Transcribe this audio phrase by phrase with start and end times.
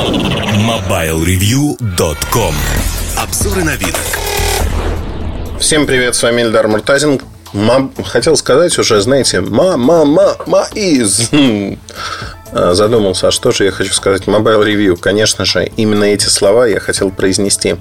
[0.00, 2.54] MobileReview.com
[3.18, 3.94] Обзоры на вид.
[5.58, 7.20] Всем привет, с вами Эльдар Муртазин.
[7.52, 7.90] Ма...
[8.06, 11.28] Хотел сказать уже, знаете, ма-ма-ма-ма из.
[12.52, 14.22] А, задумался, а что же я хочу сказать?
[14.22, 14.96] Mobile Review.
[14.96, 17.76] Конечно же, именно эти слова я хотел произнести.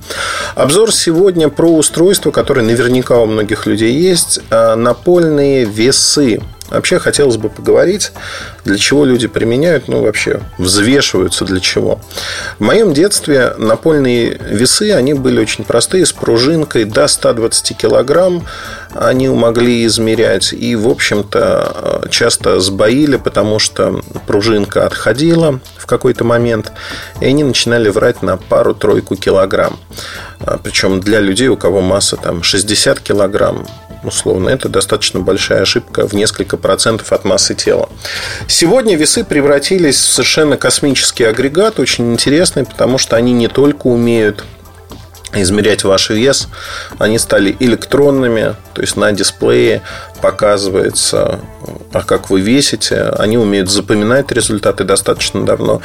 [0.54, 4.41] Обзор сегодня про устройство, которое наверняка у многих людей есть.
[4.51, 6.39] А, напольные весы.
[6.70, 8.11] Вообще хотелось бы поговорить,
[8.63, 11.99] для чего люди применяют, ну вообще взвешиваются для чего.
[12.59, 18.45] В моем детстве напольные весы, они были очень простые, с пружинкой до 120 килограмм
[18.94, 20.53] они могли измерять.
[20.53, 26.72] И, в общем-то, часто сбоили, потому что пружинка отходила в какой-то момент,
[27.22, 29.80] и они начинали врать на пару-тройку килограмм.
[30.63, 33.67] Причем для людей, у кого масса там 60 килограмм,
[34.03, 37.89] условно, это достаточно большая ошибка в несколько процентов от массы тела.
[38.48, 44.44] Сегодня весы превратились в совершенно космический агрегат, очень интересный, потому что они не только умеют
[45.33, 46.47] измерять ваш вес.
[46.97, 49.81] Они стали электронными, то есть на дисплее
[50.21, 51.39] показывается,
[51.94, 53.13] а как вы весите.
[53.17, 55.81] Они умеют запоминать результаты достаточно давно.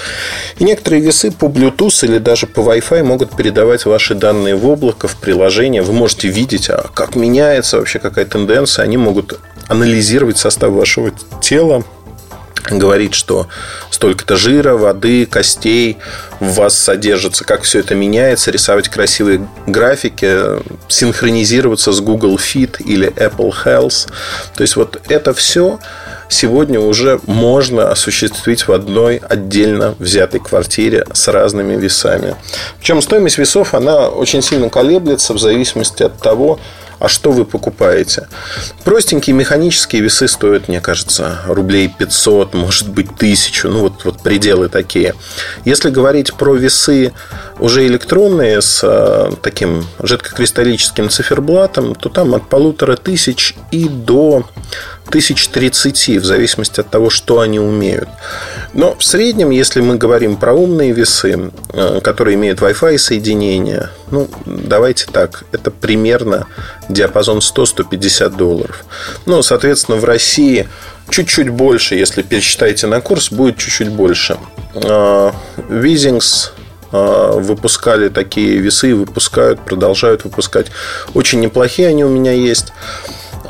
[0.59, 5.09] И некоторые весы по Bluetooth или даже по Wi-Fi могут передавать ваши данные в облако,
[5.09, 5.83] в приложение.
[5.83, 8.84] Вы можете видеть, а как меняется вообще какая тенденция.
[8.84, 11.84] Они могут анализировать состав вашего тела,
[12.70, 13.48] говорит, что
[13.91, 15.98] столько-то жира, воды, костей
[16.41, 23.09] в вас содержится, как все это меняется, рисовать красивые графики, синхронизироваться с Google Fit или
[23.09, 24.09] Apple Health.
[24.55, 25.79] То есть вот это все
[26.28, 32.36] сегодня уже можно осуществить в одной отдельно взятой квартире с разными весами.
[32.78, 36.58] Причем стоимость весов, она очень сильно колеблется в зависимости от того,
[36.98, 38.28] а что вы покупаете?
[38.84, 43.69] Простенькие механические весы стоят, мне кажется, рублей 500, может быть, 1000.
[43.69, 45.14] Ну, вот, вот пределы такие.
[45.64, 47.12] Если говорить про весы
[47.58, 54.46] уже электронные с э, таким жидкокристаллическим циферблатом, то там от полутора тысяч и до
[55.11, 58.09] тысяч тридцати, в зависимости от того, что они умеют.
[58.73, 64.29] Но в среднем, если мы говорим про умные весы, э, которые имеют Wi-Fi соединение, ну,
[64.47, 66.47] давайте так, это примерно
[66.89, 68.85] диапазон 100-150 долларов.
[69.27, 70.69] Ну, соответственно, в России
[71.11, 74.37] чуть-чуть больше, если пересчитаете на курс, будет чуть-чуть больше.
[75.69, 76.53] Визингс
[76.91, 80.67] э, выпускали такие весы, выпускают, продолжают выпускать.
[81.14, 82.73] Очень неплохие они у меня есть.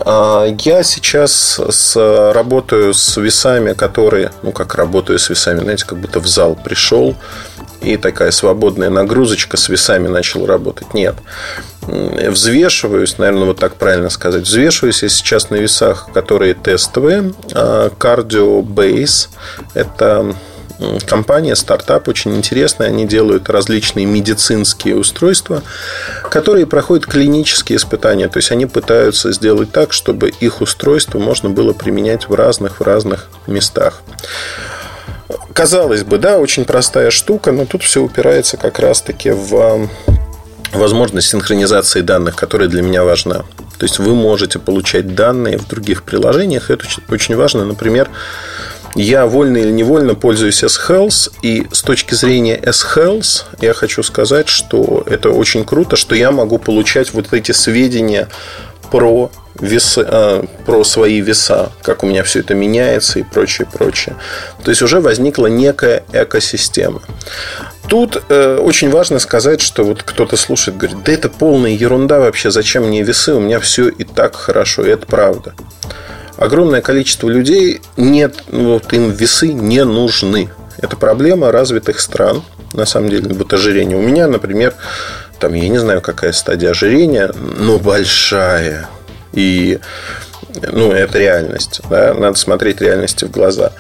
[0.05, 5.99] А, я сейчас с, работаю с весами, которые, ну как работаю с весами, знаете, как
[5.99, 7.15] будто в зал пришел
[7.81, 10.95] и такая свободная нагрузочка с весами начал работать.
[10.95, 11.17] Нет.
[11.83, 14.45] Взвешиваюсь, наверное, вот так правильно сказать.
[14.45, 17.33] Взвешиваюсь я сейчас на весах, которые тестовые.
[17.53, 19.29] А, Cardio Base.
[19.75, 20.35] Это
[21.07, 22.89] компания, стартап очень интересная.
[22.89, 25.63] Они делают различные медицинские устройства,
[26.31, 28.29] которые проходят клинические испытания.
[28.29, 32.83] То есть они пытаются сделать так, чтобы их устройство можно было применять в разных, в
[32.83, 34.03] разных местах.
[35.53, 39.89] Казалось бы, да, очень простая штука, но тут все упирается как раз-таки в
[40.73, 43.45] возможность синхронизации данных, которая для меня важна.
[43.79, 46.71] То есть вы можете получать данные в других приложениях.
[46.71, 47.65] Это очень важно.
[47.65, 48.09] Например,
[48.95, 55.03] я вольно или невольно пользуюсь S-Health, и с точки зрения S-Health я хочу сказать, что
[55.07, 58.29] это очень круто, что я могу получать вот эти сведения
[58.91, 64.17] про весы, э, про свои веса, как у меня все это меняется и прочее, прочее.
[64.63, 67.03] То есть уже возникла некая экосистема.
[67.89, 72.51] Тут э, очень важно сказать, что вот кто-то слушает, говорит, да это полная ерунда вообще,
[72.51, 75.55] зачем мне весы, у меня все и так хорошо, и это правда
[76.37, 80.51] огромное количество людей нет, вот им весы не нужны.
[80.79, 83.97] Это проблема развитых стран, на самом деле, вот ожирение.
[83.97, 84.75] У меня, например,
[85.39, 88.89] там, я не знаю, какая стадия ожирения, но большая.
[89.33, 89.79] И
[90.73, 91.81] ну, это реальность.
[91.91, 92.15] Да?
[92.15, 93.73] Надо смотреть реальности в глаза.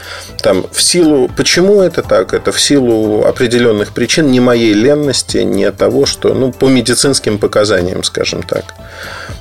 [0.42, 1.30] Там, в силу...
[1.36, 2.34] Почему это так?
[2.34, 6.34] Это в силу определенных причин, не моей ленности, не того, что...
[6.34, 8.64] Ну, по медицинским показаниям, скажем так.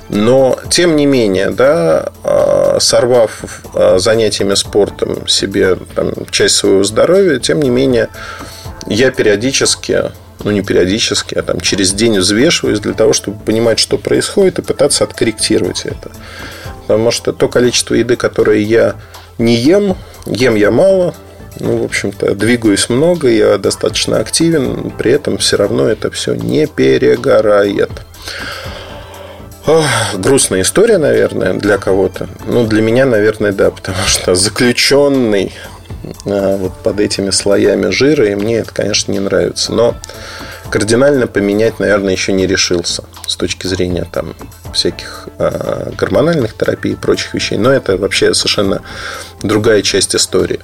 [0.08, 3.42] Но, тем не менее, да, а, сорвав
[3.74, 8.08] а, занятиями спортом себе там, часть своего здоровья, тем не менее,
[8.86, 10.12] я периодически
[10.42, 14.62] ну не периодически, а там через день взвешиваюсь для того, чтобы понимать, что происходит, и
[14.62, 16.10] пытаться откорректировать это.
[16.86, 18.96] Потому что то количество еды, которое я
[19.38, 19.96] не ем,
[20.26, 21.14] ем я мало,
[21.60, 26.66] ну, в общем-то, двигаюсь много, я достаточно активен, при этом все равно это все не
[26.66, 27.90] перегорает.
[30.14, 32.28] Грустная история, наверное, для кого-то.
[32.46, 35.52] Ну, для меня, наверное, да, потому что заключенный
[36.26, 39.72] а, вот под этими слоями жира, и мне это, конечно, не нравится.
[39.72, 39.94] Но
[40.70, 44.34] кардинально поменять, наверное, еще не решился с точки зрения там
[44.74, 47.56] всяких э, гормональных терапий и прочих вещей.
[47.56, 48.82] Но это вообще совершенно
[49.42, 50.60] другая часть истории.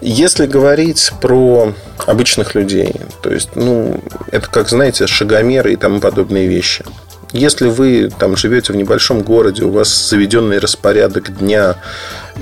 [0.00, 1.74] Если говорить про
[2.06, 4.00] обычных людей, то есть, ну,
[4.32, 6.84] это как, знаете, шагомеры и тому подобные вещи.
[7.32, 11.76] Если вы там живете в небольшом городе, у вас заведенный распорядок дня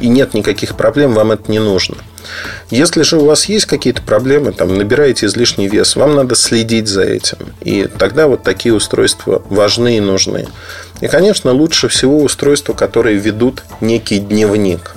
[0.00, 1.96] и нет никаких проблем, вам это не нужно.
[2.70, 7.02] Если же у вас есть какие-то проблемы, там, набираете излишний вес, вам надо следить за
[7.02, 7.38] этим.
[7.60, 10.46] И тогда вот такие устройства важны и нужны.
[11.00, 14.94] И, конечно, лучше всего устройства, которые ведут некий дневник.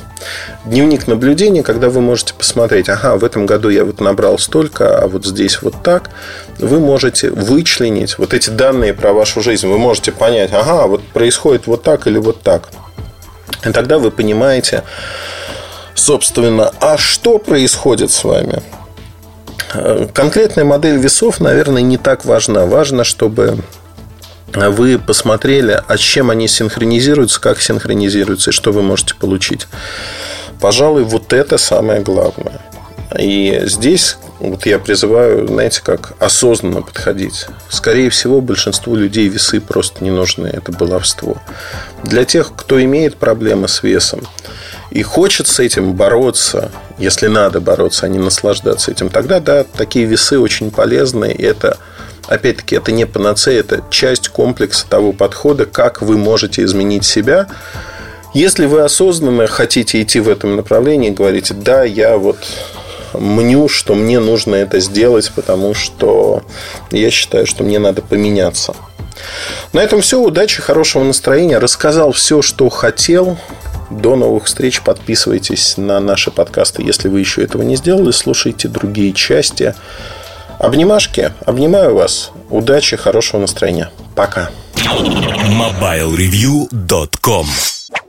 [0.66, 5.08] Дневник наблюдения, когда вы можете посмотреть, ага, в этом году я вот набрал столько, а
[5.08, 6.10] вот здесь вот так,
[6.60, 9.68] вы можете вычленить вот эти данные про вашу жизнь.
[9.68, 12.70] Вы можете понять, ага, вот происходит вот так или вот так.
[13.66, 14.84] И тогда вы понимаете,
[15.96, 18.62] собственно, а что происходит с вами?
[20.14, 22.66] Конкретная модель весов, наверное, не так важна.
[22.66, 23.60] Важно, чтобы
[24.54, 29.68] вы посмотрели, а с чем они синхронизируются, как синхронизируются и что вы можете получить.
[30.60, 32.62] Пожалуй, вот это самое главное.
[33.18, 37.46] И здесь вот я призываю, знаете, как осознанно подходить.
[37.70, 40.48] Скорее всего, большинству людей весы просто не нужны.
[40.48, 41.38] Это баловство.
[42.04, 44.22] Для тех, кто имеет проблемы с весом
[44.90, 50.06] и хочет с этим бороться, если надо бороться, а не наслаждаться этим, тогда, да, такие
[50.06, 51.32] весы очень полезны.
[51.32, 51.78] И это
[52.28, 57.48] опять-таки, это не панацея, это часть комплекса того подхода, как вы можете изменить себя.
[58.34, 62.38] Если вы осознанно хотите идти в этом направлении, говорите, да, я вот
[63.14, 66.44] мню, что мне нужно это сделать, потому что
[66.92, 68.74] я считаю, что мне надо поменяться.
[69.74, 70.20] На этом все.
[70.20, 71.58] Удачи, хорошего настроения.
[71.58, 73.38] Рассказал все, что хотел.
[73.90, 74.82] До новых встреч.
[74.82, 78.12] Подписывайтесь на наши подкасты, если вы еще этого не сделали.
[78.12, 79.76] Слушайте другие части.
[80.62, 81.34] Обнимашки.
[81.46, 82.32] Обнимаю вас.
[82.52, 83.90] Удачи, хорошего настроения.
[84.16, 84.52] Пока.
[84.76, 87.48] MobileReview.com